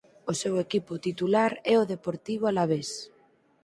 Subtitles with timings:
[0.31, 2.89] O seu equipo titular é o Deportivo Alavés.